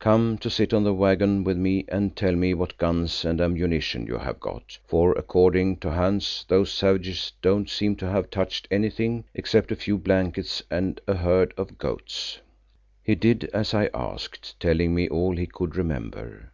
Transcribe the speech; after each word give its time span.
Come 0.00 0.38
to 0.38 0.50
sit 0.50 0.74
on 0.74 0.82
the 0.82 0.92
waggon 0.92 1.44
with 1.44 1.56
me 1.56 1.84
and 1.86 2.16
tell 2.16 2.34
me 2.34 2.52
what 2.52 2.76
guns 2.78 3.24
and 3.24 3.40
ammunition 3.40 4.08
you 4.08 4.18
have 4.18 4.40
got, 4.40 4.76
for 4.88 5.12
according 5.12 5.76
to 5.76 5.90
Hans 5.92 6.44
those 6.48 6.72
savages 6.72 7.32
don't 7.40 7.70
seem 7.70 7.94
to 7.94 8.08
have 8.10 8.28
touched 8.28 8.66
anything, 8.72 9.22
except 9.34 9.70
a 9.70 9.76
few 9.76 9.96
blankets 9.96 10.64
and 10.68 11.00
a 11.06 11.14
herd 11.14 11.54
of 11.56 11.78
goats." 11.78 12.40
He 13.04 13.14
did 13.14 13.44
as 13.54 13.72
I 13.72 13.88
asked, 13.94 14.58
telling 14.58 14.96
me 14.96 15.08
all 15.08 15.36
he 15.36 15.46
could 15.46 15.76
remember. 15.76 16.50